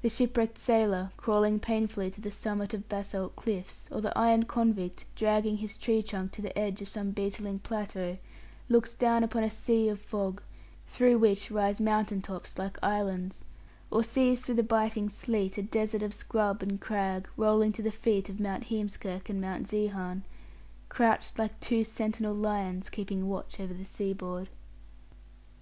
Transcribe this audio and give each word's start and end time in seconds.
The 0.00 0.08
shipwrecked 0.08 0.56
sailor, 0.56 1.12
crawling 1.18 1.60
painfully 1.60 2.10
to 2.12 2.20
the 2.22 2.30
summit 2.30 2.72
of 2.72 2.88
basalt 2.88 3.36
cliffs, 3.36 3.90
or 3.92 4.00
the 4.00 4.16
ironed 4.18 4.48
convict, 4.48 5.04
dragging 5.14 5.58
his 5.58 5.76
tree 5.76 6.02
trunk 6.02 6.32
to 6.32 6.40
the 6.40 6.58
edge 6.58 6.80
of 6.80 6.88
some 6.88 7.10
beetling 7.10 7.58
plateau, 7.58 8.16
looks 8.70 8.94
down 8.94 9.22
upon 9.22 9.42
a 9.44 9.50
sea 9.50 9.90
of 9.90 10.00
fog, 10.00 10.40
through 10.86 11.18
which 11.18 11.50
rise 11.50 11.78
mountain 11.78 12.22
tops 12.22 12.58
like 12.58 12.78
islands; 12.82 13.44
or 13.90 14.02
sees 14.02 14.40
through 14.40 14.54
the 14.54 14.62
biting 14.62 15.10
sleet 15.10 15.58
a 15.58 15.62
desert 15.62 16.02
of 16.02 16.14
scrub 16.14 16.62
and 16.62 16.80
crag 16.80 17.28
rolling 17.36 17.70
to 17.74 17.82
the 17.82 17.92
feet 17.92 18.30
of 18.30 18.40
Mount 18.40 18.64
Heemskirk 18.68 19.28
and 19.28 19.42
Mount 19.42 19.68
Zeehan 19.68 20.22
crouched 20.88 21.38
like 21.38 21.60
two 21.60 21.84
sentinel 21.84 22.32
lions 22.34 22.88
keeping 22.88 23.28
watch 23.28 23.60
over 23.60 23.74
the 23.74 23.84
seaboard. 23.84 24.48